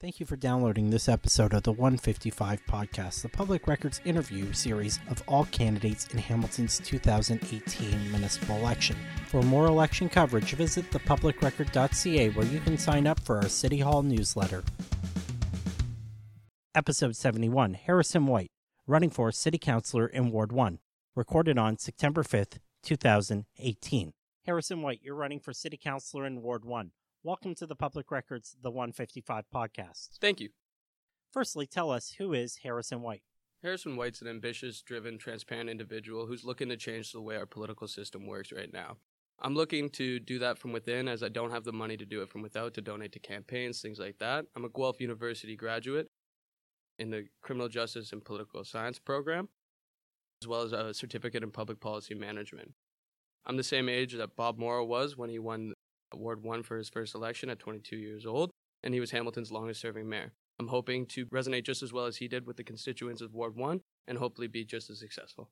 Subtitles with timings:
[0.00, 5.00] Thank you for downloading this episode of the 155 podcast, the public records interview series
[5.10, 8.94] of all candidates in Hamilton's 2018 municipal election.
[9.26, 14.04] For more election coverage, visit thepublicrecord.ca where you can sign up for our City Hall
[14.04, 14.62] newsletter.
[16.76, 18.52] Episode 71 Harrison White,
[18.86, 20.78] running for City Councilor in Ward 1,
[21.16, 24.12] recorded on September 5th, 2018.
[24.46, 26.92] Harrison White, you're running for City Councilor in Ward 1.
[27.28, 30.18] Welcome to the Public Records, the 155 podcast.
[30.18, 30.48] Thank you.
[31.30, 33.20] Firstly, tell us who is Harrison White?
[33.62, 37.86] Harrison White's an ambitious, driven, transparent individual who's looking to change the way our political
[37.86, 38.96] system works right now.
[39.40, 42.22] I'm looking to do that from within as I don't have the money to do
[42.22, 44.46] it from without to donate to campaigns, things like that.
[44.56, 46.08] I'm a Guelph University graduate
[46.98, 49.50] in the Criminal Justice and Political Science program,
[50.40, 52.72] as well as a certificate in public policy management.
[53.44, 55.74] I'm the same age that Bob Morrow was when he won
[56.14, 58.50] Ward 1 for his first election at 22 years old,
[58.82, 60.32] and he was Hamilton's longest serving mayor.
[60.60, 63.56] I'm hoping to resonate just as well as he did with the constituents of Ward
[63.56, 65.50] 1 and hopefully be just as successful.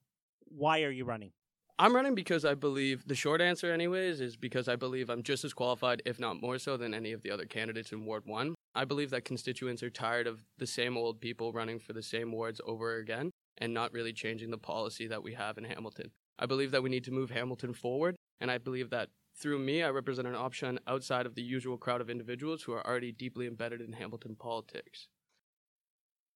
[0.49, 1.33] Why are you running?
[1.79, 5.45] I'm running because I believe the short answer, anyways, is because I believe I'm just
[5.45, 8.55] as qualified, if not more so, than any of the other candidates in Ward 1.
[8.75, 12.33] I believe that constituents are tired of the same old people running for the same
[12.33, 16.11] wards over again and not really changing the policy that we have in Hamilton.
[16.39, 19.83] I believe that we need to move Hamilton forward, and I believe that through me,
[19.83, 23.47] I represent an option outside of the usual crowd of individuals who are already deeply
[23.47, 25.09] embedded in Hamilton politics.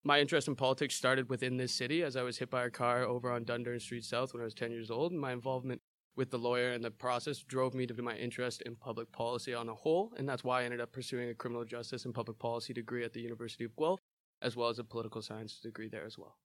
[0.02, 3.02] My interest in politics started within this city as I was hit by a car
[3.02, 5.12] over on Dundurn Street South when I was 10 years old.
[5.12, 5.82] My involvement
[6.16, 9.68] with the lawyer and the process drove me to my interest in public policy on
[9.68, 12.72] a whole, and that's why I ended up pursuing a criminal justice and public policy
[12.72, 14.00] degree at the University of Guelph,
[14.42, 16.36] as well as a political science degree there as well.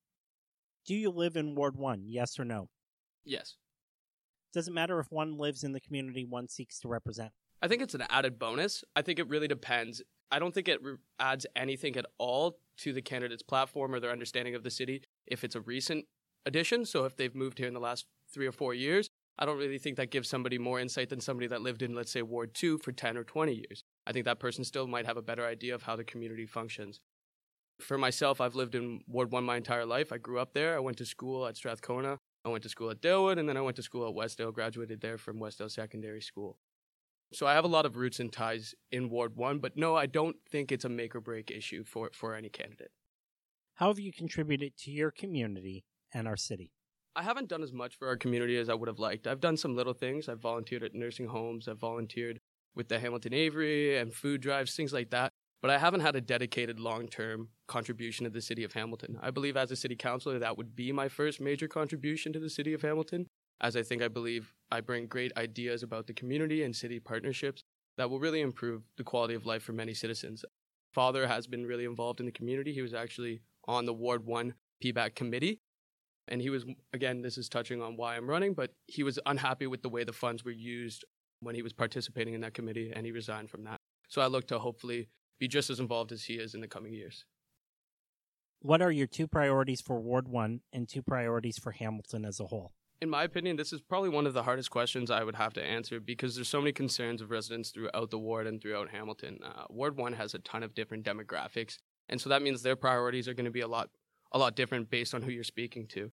[0.85, 2.69] Do you live in Ward 1, yes or no?
[3.23, 3.55] Yes.
[4.55, 7.33] Does it matter if one lives in the community one seeks to represent?
[7.61, 8.85] I think it's an added bonus.
[8.95, 10.01] I think it really depends.
[10.31, 14.13] I don't think it re- adds anything at all to the candidate's platform or their
[14.13, 16.05] understanding of the city if it's a recent
[16.45, 16.85] addition.
[16.85, 19.77] So if they've moved here in the last three or four years, I don't really
[19.77, 22.77] think that gives somebody more insight than somebody that lived in, let's say, Ward 2
[22.77, 23.83] for 10 or 20 years.
[24.07, 27.01] I think that person still might have a better idea of how the community functions.
[27.81, 30.13] For myself, I've lived in Ward 1 my entire life.
[30.13, 30.77] I grew up there.
[30.77, 32.19] I went to school at Strathcona.
[32.45, 35.01] I went to school at Dalewood, and then I went to school at Westdale, graduated
[35.01, 36.59] there from Westdale Secondary School.
[37.33, 40.05] So I have a lot of roots and ties in Ward 1, but no, I
[40.05, 42.91] don't think it's a make or break issue for, for any candidate.
[43.73, 46.71] How have you contributed to your community and our city?
[47.15, 49.25] I haven't done as much for our community as I would have liked.
[49.25, 50.29] I've done some little things.
[50.29, 52.39] I've volunteered at nursing homes, I've volunteered
[52.75, 55.33] with the Hamilton Avery and food drives, things like that
[55.65, 59.17] but I haven't had a dedicated long term contribution to the city of Hamilton.
[59.19, 62.51] I believe as a city councilor, that would be my first major contribution to the
[62.51, 63.25] city of Hamilton,
[63.59, 67.63] as I think I believe I bring great ideas about the community and city partnerships
[67.97, 70.45] that will really improve the quality of life for many citizens.
[70.93, 72.71] Father has been really involved in the community.
[72.71, 75.61] He was actually on the Ward 1 PBAC committee.
[76.27, 79.65] And he was, again, this is touching on why I'm running, but he was unhappy
[79.65, 81.03] with the way the funds were used
[81.39, 83.79] when he was participating in that committee, and he resigned from that.
[84.09, 85.09] So I look to hopefully
[85.39, 87.25] be just as involved as he is in the coming years.
[88.61, 92.45] What are your two priorities for Ward 1 and two priorities for Hamilton as a
[92.45, 92.73] whole?
[93.01, 95.63] In my opinion, this is probably one of the hardest questions I would have to
[95.63, 99.39] answer because there's so many concerns of residents throughout the ward and throughout Hamilton.
[99.43, 101.77] Uh, ward 1 has a ton of different demographics,
[102.09, 103.89] and so that means their priorities are going to be a lot
[104.31, 106.11] a lot different based on who you're speaking to.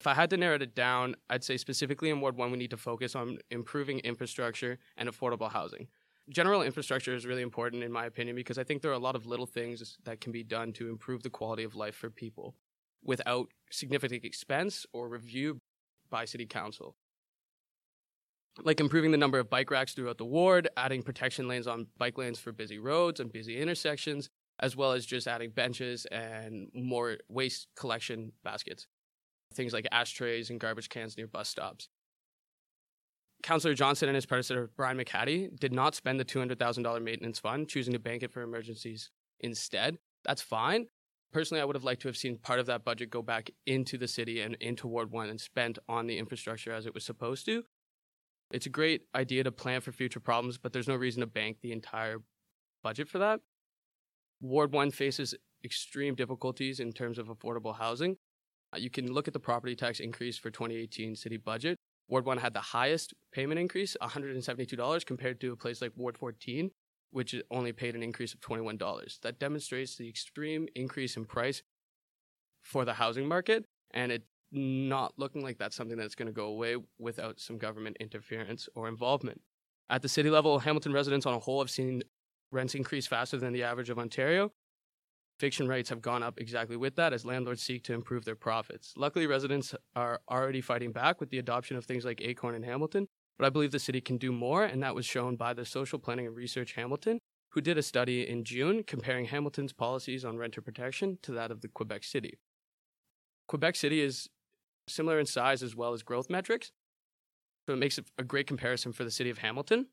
[0.00, 2.70] If I had to narrow it down, I'd say specifically in Ward 1 we need
[2.70, 5.88] to focus on improving infrastructure and affordable housing
[6.28, 9.16] general infrastructure is really important in my opinion because I think there are a lot
[9.16, 12.54] of little things that can be done to improve the quality of life for people
[13.04, 15.58] without significant expense or review
[16.10, 16.94] by city council.
[18.62, 22.18] Like improving the number of bike racks throughout the ward, adding protection lanes on bike
[22.18, 24.28] lanes for busy roads and busy intersections,
[24.60, 28.86] as well as just adding benches and more waste collection baskets.
[29.54, 31.88] Things like ashtrays and garbage cans near bus stops.
[33.42, 37.92] Councillor Johnson and his predecessor, Brian McHattie, did not spend the $200,000 maintenance fund, choosing
[37.92, 39.10] to bank it for emergencies
[39.40, 39.98] instead.
[40.24, 40.86] That's fine.
[41.32, 43.98] Personally, I would have liked to have seen part of that budget go back into
[43.98, 47.46] the city and into Ward 1 and spent on the infrastructure as it was supposed
[47.46, 47.64] to.
[48.52, 51.56] It's a great idea to plan for future problems, but there's no reason to bank
[51.62, 52.18] the entire
[52.82, 53.40] budget for that.
[54.40, 55.34] Ward 1 faces
[55.64, 58.16] extreme difficulties in terms of affordable housing.
[58.76, 61.78] You can look at the property tax increase for 2018 city budget
[62.08, 66.70] Ward 1 had the highest payment increase, $172, compared to a place like Ward 14,
[67.10, 69.20] which only paid an increase of $21.
[69.20, 71.62] That demonstrates the extreme increase in price
[72.60, 76.46] for the housing market, and it not looking like that's something that's going to go
[76.46, 79.40] away without some government interference or involvement.
[79.88, 82.02] At the city level, Hamilton residents on a whole have seen
[82.50, 84.52] rents increase faster than the average of Ontario.
[85.42, 88.94] Eviction rates have gone up exactly with that as landlords seek to improve their profits.
[88.96, 93.08] Luckily, residents are already fighting back with the adoption of things like Acorn and Hamilton,
[93.36, 95.98] but I believe the city can do more, and that was shown by the Social
[95.98, 97.18] Planning and Research Hamilton,
[97.48, 101.60] who did a study in June comparing Hamilton's policies on renter protection to that of
[101.60, 102.38] the Quebec City.
[103.48, 104.28] Quebec City is
[104.86, 106.70] similar in size as well as growth metrics,
[107.66, 109.88] so it makes it a great comparison for the city of Hamilton.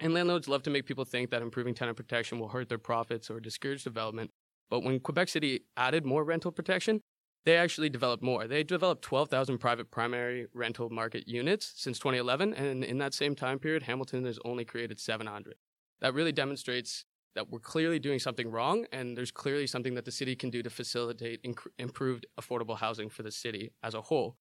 [0.00, 3.30] And landlords love to make people think that improving tenant protection will hurt their profits
[3.30, 4.32] or discourage development.
[4.70, 7.00] But when Quebec City added more rental protection,
[7.44, 8.46] they actually developed more.
[8.46, 13.58] They developed 12,000 private primary rental market units since 2011, and in that same time
[13.58, 15.54] period, Hamilton has only created 700.
[16.00, 17.04] That really demonstrates
[17.34, 20.62] that we're clearly doing something wrong, and there's clearly something that the city can do
[20.62, 24.36] to facilitate inc- improved affordable housing for the city as a whole.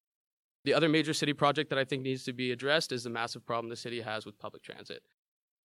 [0.65, 3.45] The other major city project that I think needs to be addressed is the massive
[3.45, 5.03] problem the city has with public transit.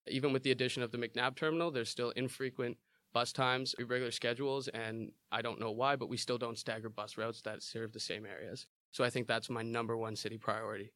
[0.08, 2.78] Even with the addition of the MacNab terminal, there's still infrequent
[3.14, 7.18] bus times, irregular schedules, and I don't know why, but we still don't stagger bus
[7.18, 8.68] routes that serve the same areas.
[8.92, 10.92] So I think that's my number one city priority.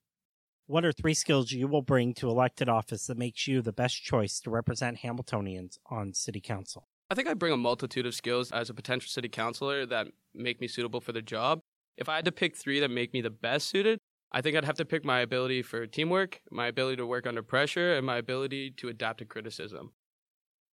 [0.67, 4.01] What are three skills you will bring to elected office that makes you the best
[4.01, 6.87] choice to represent Hamiltonians on city council?
[7.09, 10.59] I think I bring a multitude of skills as a potential city councilor that make
[10.59, 11.59] me suitable for the job.
[11.97, 13.99] If I had to pick three that make me the best suited,
[14.31, 17.43] I think I'd have to pick my ability for teamwork, my ability to work under
[17.43, 19.91] pressure, and my ability to adapt to criticism.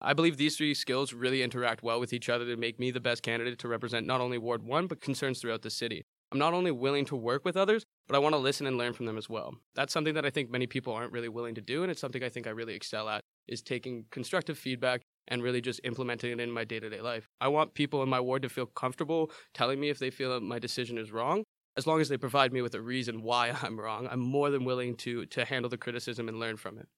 [0.02, 3.00] I believe these three skills really interact well with each other to make me the
[3.00, 6.02] best candidate to represent not only Ward 1, but concerns throughout the city.
[6.32, 8.94] I'm not only willing to work with others, but I want to listen and learn
[8.94, 9.55] from them as well.
[9.75, 12.23] That's something that I think many people aren't really willing to do, and it's something
[12.23, 16.41] I think I really excel at, is taking constructive feedback and really just implementing it
[16.41, 17.26] in my day-to-day life.
[17.41, 20.41] I want people in my ward to feel comfortable telling me if they feel that
[20.43, 21.44] my decision is wrong,
[21.76, 24.08] as long as they provide me with a reason why I'm wrong.
[24.11, 26.88] I'm more than willing to to handle the criticism and learn from it.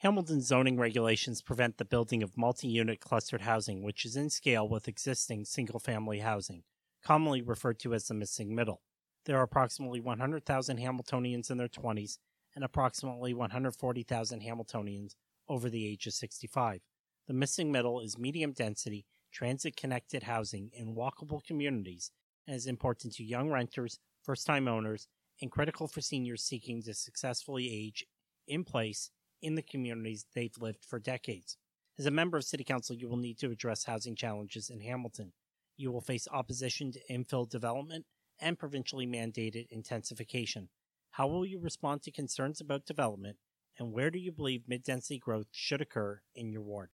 [0.00, 4.68] Hamilton zoning regulations prevent the building of multi unit clustered housing, which is in scale
[4.68, 6.64] with existing single family housing,
[7.02, 8.82] commonly referred to as the missing middle.
[9.24, 12.18] There are approximately 100,000 Hamiltonians in their 20s
[12.54, 15.14] and approximately 140,000 Hamiltonians
[15.48, 16.80] over the age of 65.
[17.26, 22.10] The missing middle is medium density, transit connected housing in walkable communities
[22.46, 25.08] and is important to young renters, first time owners,
[25.40, 28.04] and critical for seniors seeking to successfully age
[28.46, 29.10] in place
[29.42, 31.56] in the communities they've lived for decades.
[31.98, 35.32] As a member of City Council, you will need to address housing challenges in Hamilton.
[35.76, 38.06] You will face opposition to infill development
[38.40, 40.68] and provincially mandated intensification.
[41.12, 43.38] How will you respond to concerns about development,
[43.78, 46.90] and where do you believe mid density growth should occur in your ward?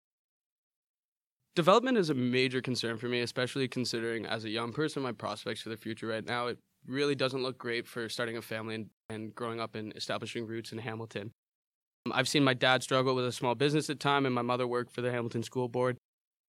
[1.54, 5.60] Development is a major concern for me, especially considering as a young person, my prospects
[5.60, 6.46] for the future right now.
[6.46, 10.46] It really doesn't look great for starting a family and, and growing up and establishing
[10.46, 11.32] roots in Hamilton.
[12.10, 14.92] I've seen my dad struggle with a small business at time, and my mother worked
[14.92, 15.98] for the Hamilton School Board.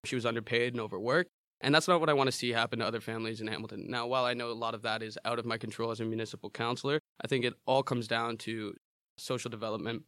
[0.05, 1.29] She was underpaid and overworked,
[1.61, 3.85] and that's not what I want to see happen to other families in Hamilton.
[3.87, 6.05] Now, while I know a lot of that is out of my control as a
[6.05, 8.73] municipal councilor, I think it all comes down to
[9.17, 10.03] social development.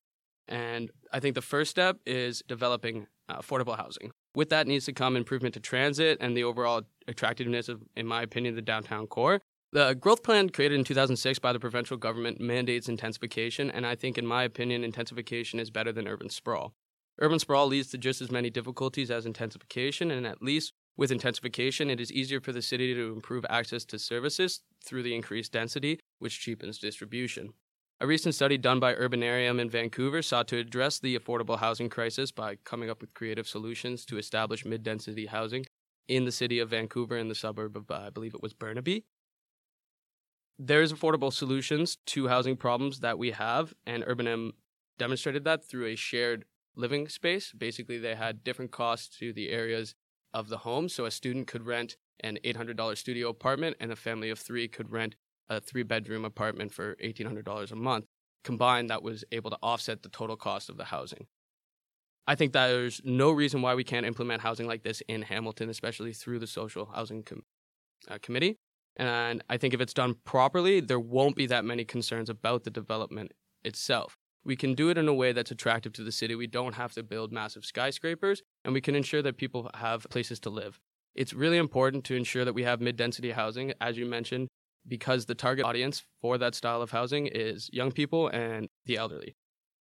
[0.47, 4.11] And I think the first step is developing uh, affordable housing.
[4.35, 8.21] With that needs to come improvement to transit and the overall attractiveness of, in my
[8.21, 9.41] opinion, the downtown core.
[9.75, 14.17] The growth plan created in 2006 by the provincial government mandates intensification, and I think,
[14.17, 16.73] in my opinion, intensification is better than urban sprawl.
[17.19, 21.89] Urban sprawl leads to just as many difficulties as intensification, and at least with intensification,
[21.89, 25.99] it is easier for the city to improve access to services through the increased density,
[26.19, 27.49] which cheapens distribution.
[27.99, 32.31] A recent study done by Urbanarium in Vancouver sought to address the affordable housing crisis
[32.31, 35.65] by coming up with creative solutions to establish mid density housing
[36.07, 39.03] in the city of Vancouver and the suburb of, uh, I believe it was Burnaby
[40.57, 44.51] there's affordable solutions to housing problems that we have, and Urbanarium
[44.97, 46.45] demonstrated that through a shared
[46.75, 47.51] living space.
[47.51, 49.95] Basically, they had different costs to the areas
[50.33, 50.89] of the home.
[50.89, 54.91] So a student could rent an $800 studio apartment, and a family of three could
[54.91, 55.15] rent
[55.49, 58.05] a three bedroom apartment for $1,800 a month.
[58.43, 61.27] Combined, that was able to offset the total cost of the housing.
[62.27, 65.69] I think that there's no reason why we can't implement housing like this in Hamilton,
[65.69, 67.43] especially through the Social Housing Com-
[68.09, 68.57] uh, Committee.
[68.97, 72.69] And I think if it's done properly, there won't be that many concerns about the
[72.69, 73.33] development
[73.63, 74.17] itself.
[74.45, 76.35] We can do it in a way that's attractive to the city.
[76.35, 80.39] We don't have to build massive skyscrapers, and we can ensure that people have places
[80.41, 80.79] to live.
[81.15, 84.49] It's really important to ensure that we have mid density housing, as you mentioned,
[84.87, 89.35] because the target audience for that style of housing is young people and the elderly.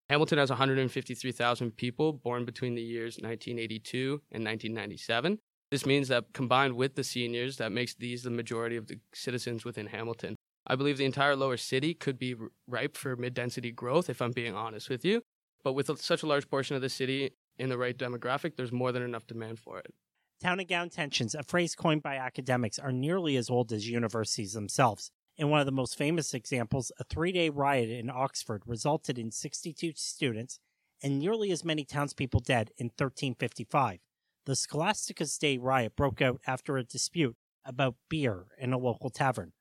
[0.09, 5.39] Hamilton has 153,000 people born between the years 1982 and 1997.
[5.75, 9.65] This means that combined with the seniors, that makes these the majority of the citizens
[9.65, 10.37] within Hamilton.
[10.65, 12.33] I believe the entire lower city could be
[12.65, 15.21] ripe for mid density growth, if I'm being honest with you.
[15.65, 18.93] But with such a large portion of the city in the right demographic, there's more
[18.93, 19.93] than enough demand for it.
[20.41, 24.53] Town and gown tensions, a phrase coined by academics, are nearly as old as universities
[24.53, 25.11] themselves.
[25.35, 29.29] In one of the most famous examples, a three day riot in Oxford resulted in
[29.29, 30.57] 62 students
[31.03, 33.99] and nearly as many townspeople dead in 1355.
[34.45, 37.35] The Scholastica's Day riot broke out after a dispute
[37.65, 39.53] about beer in a local tavern.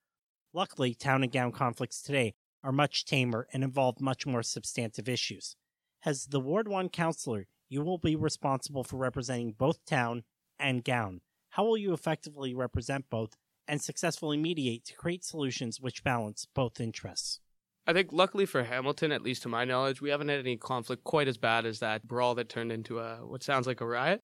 [0.52, 5.56] Luckily, town and gown conflicts today are much tamer and involve much more substantive issues.
[6.04, 10.24] As the Ward 1 counselor, you will be responsible for representing both town
[10.58, 11.22] and gown.
[11.50, 16.78] How will you effectively represent both and successfully mediate to create solutions which balance both
[16.78, 17.40] interests?
[17.86, 21.04] I think, luckily for Hamilton, at least to my knowledge, we haven't had any conflict
[21.04, 24.20] quite as bad as that brawl that turned into a what sounds like a riot.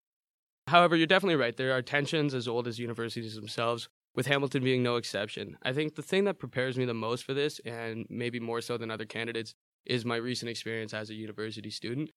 [0.70, 1.56] However, you're definitely right.
[1.56, 5.56] There are tensions as old as universities themselves, with Hamilton being no exception.
[5.64, 8.76] I think the thing that prepares me the most for this, and maybe more so
[8.76, 9.52] than other candidates,
[9.84, 12.10] is my recent experience as a university student.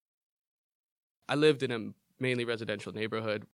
[1.27, 3.47] I lived in a mainly residential neighborhood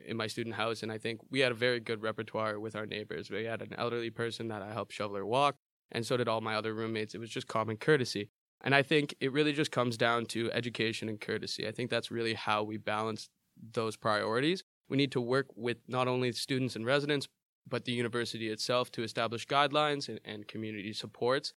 [0.00, 2.86] in my student house, and I think we had a very good repertoire with our
[2.86, 3.30] neighbors.
[3.30, 5.56] We had an elderly person that I helped shovel her walk,
[5.92, 7.14] and so did all my other roommates.
[7.14, 8.30] It was just common courtesy.
[8.62, 11.68] And I think it really just comes down to education and courtesy.
[11.68, 13.28] I think that's really how we balance
[13.72, 14.62] those priorities.
[14.88, 17.26] We need to work with not only students and residents,
[17.68, 21.52] but the university itself to establish guidelines and, and community supports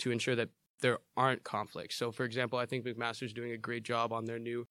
[0.00, 1.96] to ensure that there aren't conflicts.
[1.96, 4.66] So, for example, I think McMaster's doing a great job on their new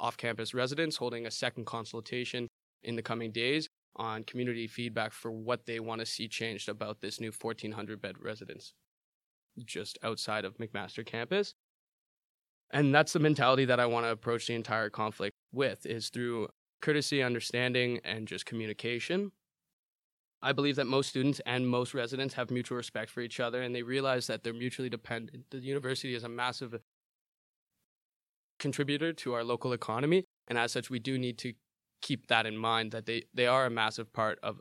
[0.00, 2.48] off campus residents, holding a second consultation
[2.82, 7.00] in the coming days on community feedback for what they want to see changed about
[7.00, 8.72] this new 1,400 bed residence
[9.64, 11.54] just outside of McMaster campus.
[12.70, 16.48] And that's the mentality that I want to approach the entire conflict with is through
[16.80, 19.32] courtesy, understanding, and just communication.
[20.42, 23.74] I believe that most students and most residents have mutual respect for each other and
[23.74, 25.44] they realize that they're mutually dependent.
[25.50, 26.74] The university is a massive
[28.58, 31.54] contributor to our local economy, and as such, we do need to
[32.00, 34.60] keep that in mind that they, they are a massive part of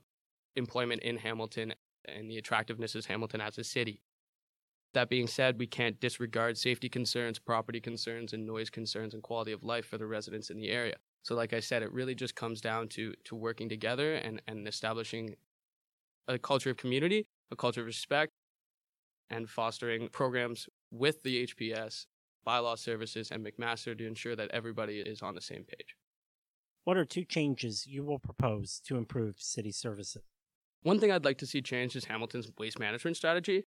[0.56, 1.74] employment in Hamilton
[2.06, 4.02] and the attractiveness of Hamilton as a city.
[4.94, 9.54] That being said, we can't disregard safety concerns, property concerns, and noise concerns and quality
[9.54, 10.96] of life for the residents in the area.
[11.24, 14.68] So, like I said, it really just comes down to, to working together and, and
[14.68, 15.36] establishing
[16.28, 18.32] a culture of community, a culture of respect,
[19.30, 22.06] and fostering programs with the HPS,
[22.46, 25.96] bylaw services, and McMaster to ensure that everybody is on the same page.
[26.84, 30.24] What are two changes you will propose to improve city services?
[30.84, 33.66] One thing I'd like to see changed is Hamilton's waste management strategy.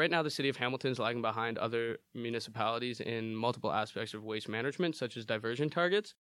[0.00, 4.24] Right now, the city of Hamilton is lagging behind other municipalities in multiple aspects of
[4.24, 6.14] waste management, such as diversion targets.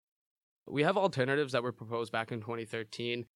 [0.66, 3.26] We have alternatives that were proposed back in 2013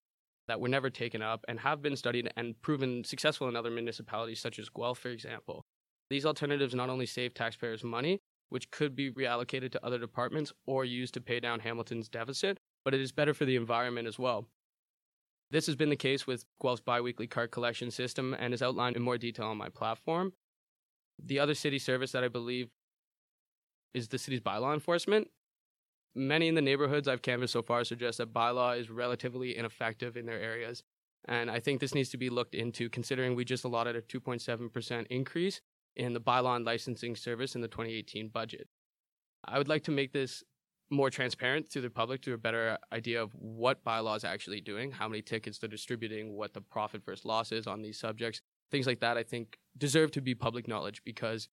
[0.48, 4.40] that were never taken up and have been studied and proven successful in other municipalities,
[4.40, 5.66] such as Guelph, for example.
[6.08, 10.86] These alternatives not only save taxpayers money, which could be reallocated to other departments or
[10.86, 14.48] used to pay down Hamilton's deficit, but it is better for the environment as well.
[15.50, 19.02] This has been the case with Guelph's biweekly cart collection system and is outlined in
[19.02, 20.32] more detail on my platform.
[21.22, 22.70] The other city service that I believe
[23.92, 25.28] is the city's bylaw enforcement.
[26.14, 30.26] Many in the neighborhoods I've canvassed so far suggest that bylaw is relatively ineffective in
[30.26, 30.82] their areas.
[31.26, 35.06] And I think this needs to be looked into considering we just allotted a 2.7%
[35.08, 35.60] increase
[35.96, 38.68] in the bylaw and licensing service in the 2018 budget.
[39.44, 40.42] I would like to make this
[40.90, 44.90] more transparent to the public to a better idea of what bylaws is actually doing,
[44.90, 48.40] how many tickets they're distributing, what the profit versus loss is on these subjects.
[48.70, 51.48] Things like that, I think, deserve to be public knowledge because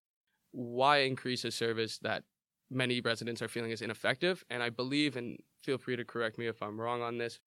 [0.51, 2.23] why increase a service that
[2.69, 4.43] many residents are feeling is ineffective?
[4.49, 7.39] And I believe, and feel free to correct me if I'm wrong on this,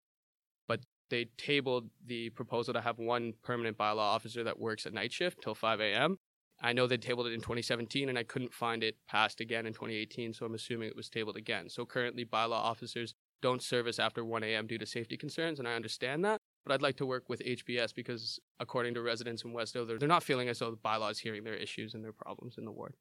[0.69, 0.81] but
[1.11, 5.43] they tabled the proposal to have one permanent bylaw officer that works a night shift
[5.43, 6.19] till 5 a.m.
[6.61, 9.73] I know they tabled it in 2017 and I couldn't find it passed again in
[9.73, 11.71] 2018, so I'm assuming it was tabled again.
[11.71, 14.67] So currently, bylaw officers don't service after 1 a.m.
[14.67, 16.39] due to safety concerns, and I understand that.
[16.65, 20.07] But I'd like to work with HPS because, according to residents in Westo, they're, they're
[20.07, 22.73] not feeling as though the bylaw is hearing their issues and their problems in the
[22.73, 22.95] ward.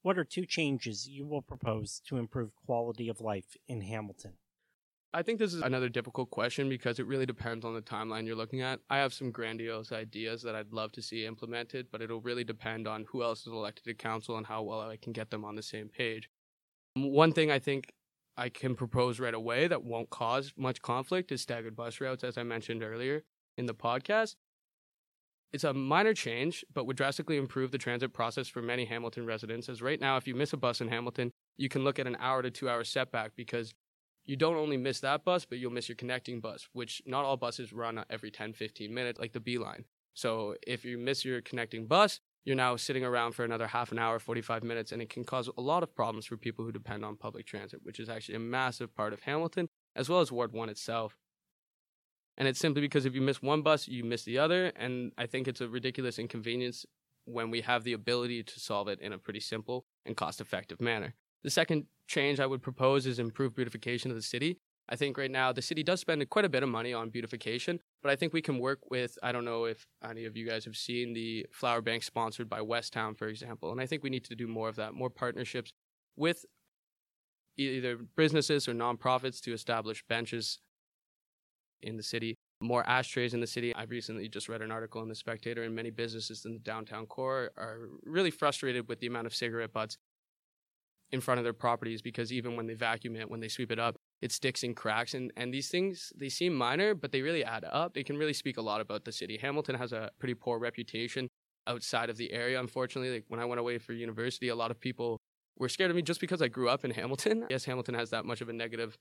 [0.00, 4.32] What are two changes you will propose to improve quality of life in Hamilton?
[5.14, 8.34] I think this is another difficult question because it really depends on the timeline you're
[8.34, 8.80] looking at.
[8.88, 12.88] I have some grandiose ideas that I'd love to see implemented, but it'll really depend
[12.88, 15.54] on who else is elected to council and how well I can get them on
[15.54, 16.30] the same page.
[16.96, 17.92] Um, one thing I think
[18.38, 22.38] I can propose right away that won't cause much conflict is staggered bus routes, as
[22.38, 23.22] I mentioned earlier
[23.58, 24.36] in the podcast.
[25.52, 29.68] It's a minor change, but would drastically improve the transit process for many Hamilton residents.
[29.68, 32.16] As right now, if you miss a bus in Hamilton, you can look at an
[32.18, 33.74] hour to two hour setback because
[34.24, 37.36] you don't only miss that bus, but you'll miss your connecting bus, which not all
[37.36, 39.84] buses run every 10, 15 minutes, like the B line.
[40.14, 43.98] So if you miss your connecting bus, you're now sitting around for another half an
[43.98, 47.04] hour, 45 minutes, and it can cause a lot of problems for people who depend
[47.04, 50.52] on public transit, which is actually a massive part of Hamilton as well as Ward
[50.52, 51.16] 1 itself.
[52.36, 54.72] And it's simply because if you miss one bus, you miss the other.
[54.76, 56.86] And I think it's a ridiculous inconvenience
[57.24, 60.80] when we have the ability to solve it in a pretty simple and cost effective
[60.80, 61.14] manner.
[61.42, 64.58] The second change I would propose is improved beautification of the city.
[64.88, 67.80] I think right now the city does spend quite a bit of money on beautification,
[68.02, 70.64] but I think we can work with, I don't know if any of you guys
[70.66, 73.72] have seen the flower bank sponsored by Westtown, for example.
[73.72, 75.72] And I think we need to do more of that, more partnerships
[76.16, 76.44] with
[77.56, 80.58] either businesses or nonprofits to establish benches
[81.80, 83.74] in the city, more ashtrays in the city.
[83.74, 87.06] I've recently just read an article in The Spectator, and many businesses in the downtown
[87.06, 89.96] core are really frustrated with the amount of cigarette butts
[91.12, 93.78] in front of their properties because even when they vacuum it, when they sweep it
[93.78, 95.14] up, it sticks and cracks.
[95.14, 97.94] And, and these things, they seem minor, but they really add up.
[97.94, 99.38] They can really speak a lot about the city.
[99.40, 101.28] Hamilton has a pretty poor reputation
[101.66, 103.12] outside of the area, unfortunately.
[103.12, 105.18] Like when I went away for university, a lot of people
[105.58, 107.46] were scared of me just because I grew up in Hamilton.
[107.50, 108.96] Yes, Hamilton has that much of a negative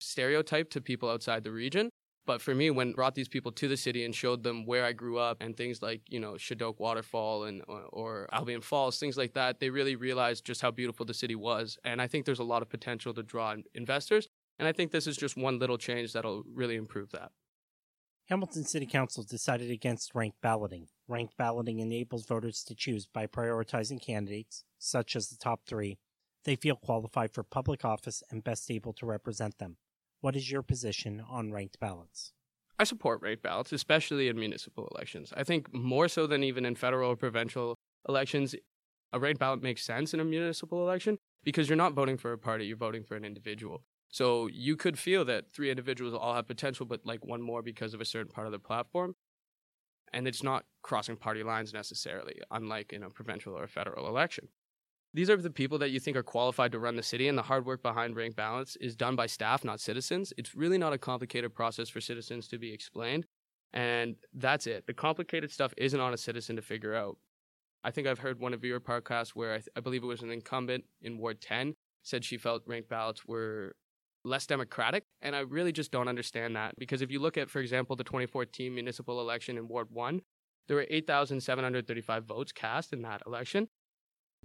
[0.00, 1.90] stereotype to people outside the region.
[2.26, 4.92] But for me, when brought these people to the city and showed them where I
[4.92, 9.16] grew up and things like, you know, Chedoke Waterfall and or, or Albion Falls, things
[9.16, 11.78] like that, they really realized just how beautiful the city was.
[11.84, 14.28] And I think there's a lot of potential to draw investors.
[14.58, 17.30] And I think this is just one little change that'll really improve that.
[18.28, 20.88] Hamilton City Council decided against ranked balloting.
[21.06, 25.98] Ranked balloting enables voters to choose by prioritizing candidates, such as the top three,
[26.44, 29.76] they feel qualified for public office and best able to represent them.
[30.20, 32.32] What is your position on ranked ballots?
[32.78, 35.32] I support ranked ballots, especially in municipal elections.
[35.36, 37.76] I think more so than even in federal or provincial
[38.08, 38.54] elections,
[39.12, 42.38] a ranked ballot makes sense in a municipal election because you're not voting for a
[42.38, 43.82] party, you're voting for an individual.
[44.08, 47.94] So you could feel that three individuals all have potential, but like one more because
[47.94, 49.14] of a certain part of the platform.
[50.12, 54.48] And it's not crossing party lines necessarily, unlike in a provincial or a federal election.
[55.16, 57.42] These are the people that you think are qualified to run the city, and the
[57.42, 60.30] hard work behind ranked ballots is done by staff, not citizens.
[60.36, 63.24] It's really not a complicated process for citizens to be explained.
[63.72, 64.86] And that's it.
[64.86, 67.16] The complicated stuff isn't on a citizen to figure out.
[67.82, 70.20] I think I've heard one of your podcasts where I, th- I believe it was
[70.20, 73.74] an incumbent in Ward 10 said she felt ranked ballots were
[74.22, 75.04] less democratic.
[75.22, 78.04] And I really just don't understand that because if you look at, for example, the
[78.04, 80.20] 2014 municipal election in Ward 1,
[80.68, 83.68] there were 8,735 votes cast in that election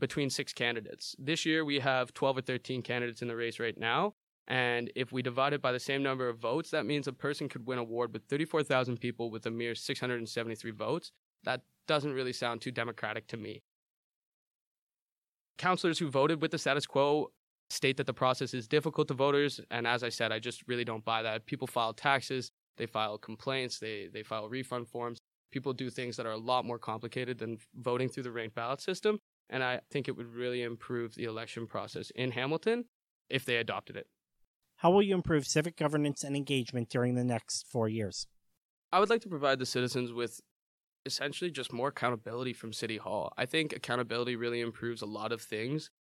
[0.02, 1.16] between six candidates.
[1.18, 4.16] This year, we have 12 or 13 candidates in the race right now.
[4.48, 7.48] And if we divide it by the same number of votes, that means a person
[7.48, 11.12] could win a ward with 34,000 people with a mere 673 votes.
[11.44, 13.62] That doesn't really sound too democratic to me.
[15.60, 17.32] Councillors who voted with the status quo
[17.70, 19.62] state that the process is difficult to voters.
[19.70, 21.46] And as I said, I just really don't buy that.
[21.46, 25.20] People file taxes, they file complaints, they, they file refund forms.
[25.52, 28.82] People do things that are a lot more complicated than voting through the ranked ballot
[28.82, 29.20] system.
[29.52, 32.86] And I think it would really improve the election process in Hamilton
[33.30, 34.08] if they adopted it.
[34.78, 38.26] How will you improve civic governance and engagement during the next four years?
[38.92, 40.40] I would like to provide the citizens with
[41.06, 43.34] essentially just more accountability from City Hall.
[43.38, 45.92] I think accountability really improves a lot of things.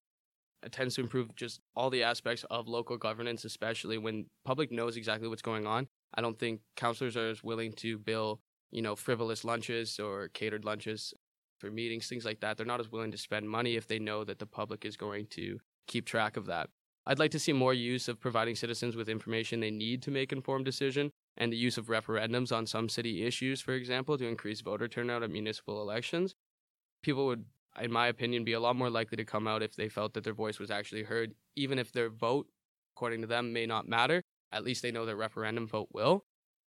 [0.63, 4.97] It tends to improve just all the aspects of local governance, especially when public knows
[4.97, 5.89] exactly what's going on.
[6.15, 10.65] I don't think councilors are as willing to bill, you know, frivolous lunches or catered
[10.65, 11.15] lunches
[11.61, 12.57] for meetings, things like that.
[12.57, 15.27] They're not as willing to spend money if they know that the public is going
[15.31, 16.71] to keep track of that.
[17.07, 20.33] I'd like to see more use of providing citizens with information they need to make
[20.33, 24.61] informed decision and the use of referendums on some city issues, for example, to increase
[24.61, 26.35] voter turnout at municipal elections.
[27.03, 27.45] People would,
[27.81, 30.25] in my opinion, be a lot more likely to come out if they felt that
[30.25, 32.47] their voice was actually heard, even if their vote,
[32.95, 34.23] according to them, may not matter.
[34.53, 36.25] At least they know their referendum vote will.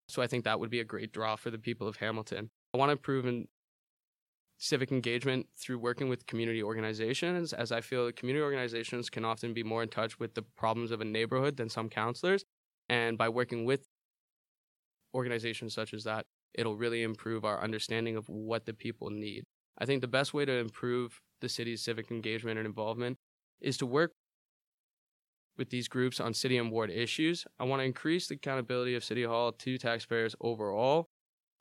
[0.09, 2.51] So I think that would be a great draw for the people of Hamilton.
[2.75, 3.49] I want to improve in
[4.59, 9.63] civic engagement through working with community organizations, as I feel community organizations can often be
[9.63, 12.45] more in touch with the problems of a neighborhood than some counselors.
[12.89, 13.87] And by working with
[15.15, 19.45] organizations such as that, it'll really improve our understanding of what the people need.
[19.79, 23.17] I think the best way to improve the city's civic engagement and involvement
[23.61, 24.13] is to work
[25.57, 27.47] with these groups on city and ward issues.
[27.61, 31.09] I want to increase the accountability of City Hall to taxpayers overall.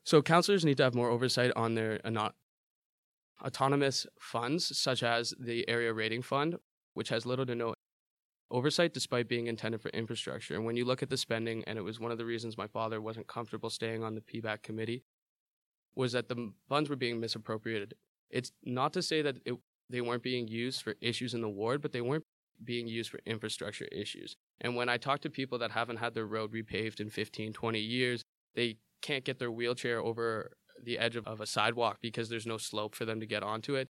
[0.04, 2.30] So, councilors need to have more oversight on their uh,
[3.44, 6.56] autonomous funds, such as the Area Rating Fund,
[6.94, 7.74] which has little to no
[8.50, 10.54] oversight despite being intended for infrastructure.
[10.54, 12.66] And when you look at the spending, and it was one of the reasons my
[12.66, 15.04] father wasn't comfortable staying on the PBAC committee,
[15.94, 17.94] was that the funds were being misappropriated.
[18.30, 19.54] It's not to say that it,
[19.90, 22.24] they weren't being used for issues in the ward, but they weren't
[22.62, 24.36] being used for infrastructure issues.
[24.60, 27.78] And when I talk to people that haven't had their road repaved in 15, 20
[27.78, 28.22] years,
[28.54, 30.52] they can't get their wheelchair over
[30.84, 33.74] the edge of, of a sidewalk because there's no slope for them to get onto
[33.74, 33.88] it.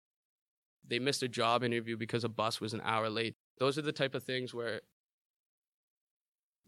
[0.87, 3.35] They missed a job interview because a bus was an hour late.
[3.59, 4.81] Those are the type of things where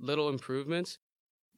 [0.01, 0.99] little improvements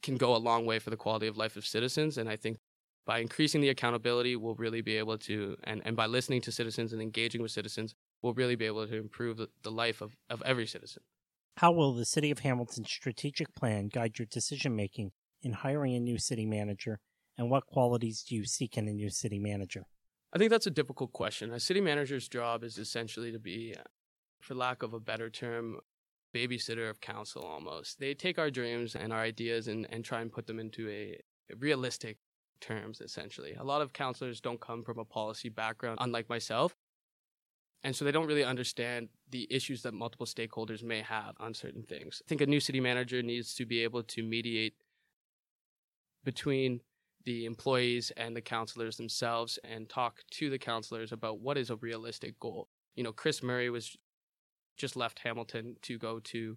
[0.03, 2.19] can go a long way for the quality of life of citizens.
[2.19, 2.59] And I think
[3.07, 6.93] by increasing the accountability, we'll really be able to, and, and by listening to citizens
[6.93, 10.43] and engaging with citizens, we'll really be able to improve the, the life of, of
[10.43, 11.03] every citizen.
[11.57, 15.11] How will the City of Hamilton's strategic plan guide your decision making
[15.43, 17.01] in hiring a new city manager,
[17.41, 19.87] and what qualities do you seek in a new city manager?
[20.35, 21.55] I think that's a difficult question.
[21.55, 23.75] A city manager's job is essentially to be,
[24.43, 25.79] for lack of a better term,
[26.37, 27.99] babysitter of council almost.
[27.99, 31.19] They take our dreams and our ideas and, and try and put them into a,
[31.59, 32.19] realistic
[32.61, 33.55] terms, essentially.
[33.59, 36.77] A lot of counselors don't come from a policy background, unlike myself.
[37.83, 41.85] And so they don't really understand the issues that multiple stakeholders may have on certain
[41.85, 42.21] things.
[42.23, 44.75] I think a new city manager needs to be able to mediate
[46.23, 46.83] between
[47.25, 51.77] the employees and the counselors themselves and talk to the counselors about what is a
[51.77, 52.69] realistic goal.
[52.95, 53.97] You know, Chris Murray was
[54.77, 56.57] just left Hamilton to go to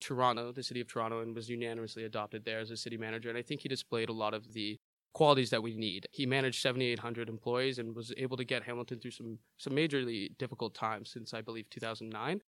[0.00, 3.28] Toronto, the city of Toronto, and was unanimously adopted there as a city manager.
[3.28, 4.78] And I think he displayed a lot of the
[5.12, 6.06] qualities that we need.
[6.10, 10.74] He managed 7,800 employees and was able to get Hamilton through some some majorly difficult
[10.74, 12.40] times since I believe 2009.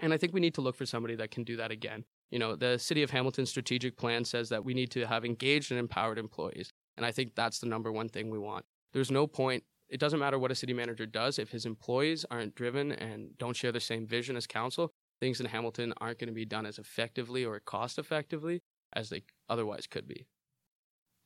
[0.00, 2.04] And I think we need to look for somebody that can do that again.
[2.30, 5.70] You know, the City of Hamilton strategic plan says that we need to have engaged
[5.70, 6.70] and empowered employees.
[6.96, 8.64] And I think that's the number one thing we want.
[8.92, 12.54] There's no point, it doesn't matter what a city manager does, if his employees aren't
[12.54, 16.34] driven and don't share the same vision as council, things in Hamilton aren't going to
[16.34, 18.62] be done as effectively or cost effectively
[18.94, 20.26] as they otherwise could be.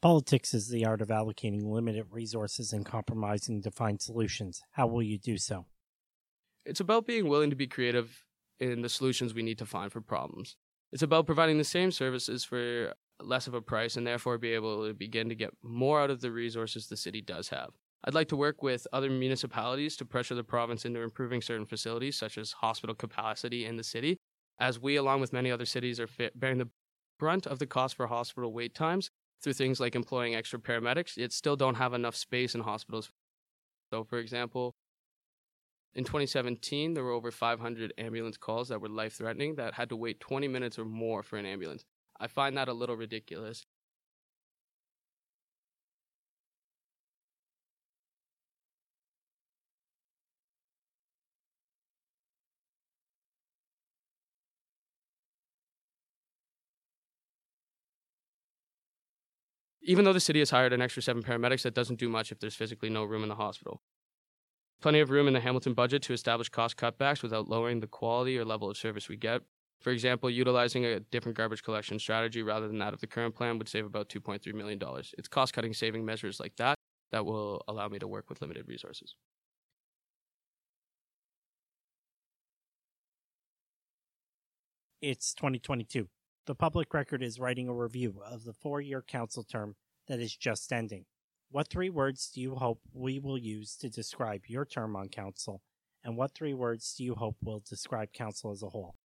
[0.00, 4.60] Politics is the art of allocating limited resources and compromising to find solutions.
[4.72, 5.66] How will you do so?
[6.64, 8.24] It's about being willing to be creative
[8.60, 10.56] in the solutions we need to find for problems.
[10.92, 14.86] It's about providing the same services for less of a price and therefore be able
[14.86, 17.70] to begin to get more out of the resources the city does have.
[18.04, 22.16] I'd like to work with other municipalities to pressure the province into improving certain facilities,
[22.16, 24.18] such as hospital capacity in the city,
[24.60, 26.70] as we, along with many other cities, are bearing the
[27.18, 29.10] brunt of the cost for hospital wait times
[29.42, 33.10] through things like employing extra paramedics, yet still don't have enough space in hospitals.
[33.92, 34.74] So, for example,
[35.98, 39.96] in 2017, there were over 500 ambulance calls that were life threatening that had to
[39.96, 41.84] wait 20 minutes or more for an ambulance.
[42.20, 43.66] I find that a little ridiculous.
[59.82, 62.38] Even though the city has hired an extra seven paramedics, that doesn't do much if
[62.38, 63.82] there's physically no room in the hospital.
[64.88, 68.38] Plenty of room in the Hamilton budget to establish cost cutbacks without lowering the quality
[68.38, 69.42] or level of service we get.
[69.82, 73.58] For example, utilizing a different garbage collection strategy rather than that of the current plan
[73.58, 74.80] would save about $2.3 million.
[75.18, 76.74] It's cost cutting saving measures like that
[77.12, 79.14] that will allow me to work with limited resources.
[85.02, 86.08] It's 2022.
[86.46, 90.34] The public record is writing a review of the four year council term that is
[90.34, 91.04] just ending.
[91.50, 95.62] What three words do you hope we will use to describe your term on council?
[96.04, 98.96] And what three words do you hope will describe council as a whole?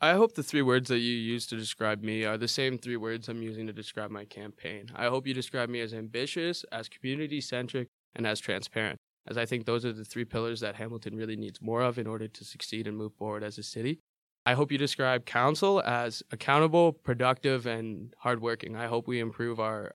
[0.00, 2.96] I hope the three words that you use to describe me are the same three
[2.96, 4.86] words I'm using to describe my campaign.
[4.96, 9.44] I hope you describe me as ambitious, as community centric, and as transparent, as I
[9.44, 12.44] think those are the three pillars that Hamilton really needs more of in order to
[12.44, 14.00] succeed and move forward as a city.
[14.44, 18.74] I hope you describe council as accountable, productive, and hardworking.
[18.74, 19.94] I hope we improve our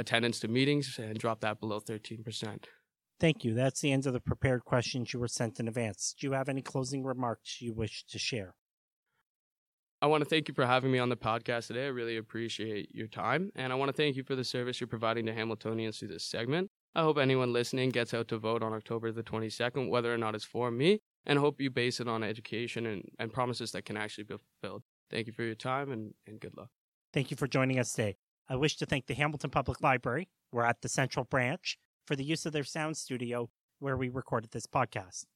[0.00, 2.64] attendance to meetings and drop that below 13%.
[3.20, 3.54] Thank you.
[3.54, 6.14] That's the end of the prepared questions you were sent in advance.
[6.18, 8.54] Do you have any closing remarks you wish to share?
[10.02, 11.84] I want to thank you for having me on the podcast today.
[11.84, 13.50] I really appreciate your time.
[13.54, 16.24] And I want to thank you for the service you're providing to Hamiltonians through this
[16.24, 16.70] segment.
[16.94, 20.34] I hope anyone listening gets out to vote on October the 22nd, whether or not
[20.34, 23.98] it's for me and hope you base it on education and, and promises that can
[23.98, 24.82] actually be fulfilled.
[25.10, 26.70] Thank you for your time and, and good luck.
[27.12, 28.16] Thank you for joining us today.
[28.50, 32.24] I wish to thank the Hamilton Public Library, we're at the Central Branch, for the
[32.24, 35.26] use of their sound studio where we recorded this podcast.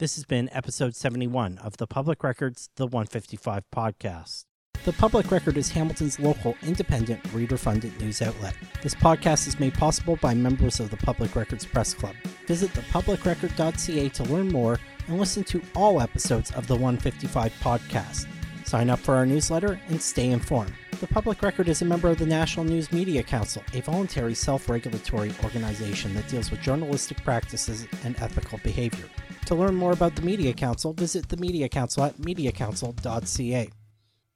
[0.00, 4.46] This has been episode 71 of the Public Records The 155 podcast.
[4.84, 8.56] The Public Record is Hamilton's local, independent, reader funded news outlet.
[8.82, 12.16] This podcast is made possible by members of the Public Records Press Club.
[12.48, 18.26] Visit thepublicrecord.ca to learn more and listen to all episodes of the 155 podcast.
[18.64, 20.72] Sign up for our newsletter and stay informed.
[20.98, 24.70] The Public Record is a member of the National News Media Council, a voluntary self
[24.70, 29.04] regulatory organization that deals with journalistic practices and ethical behavior.
[29.44, 33.68] To learn more about the Media Council, visit the Media Council at mediacouncil.ca.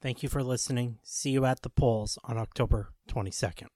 [0.03, 0.99] Thank you for listening.
[1.03, 3.68] See you at the polls on October 22nd.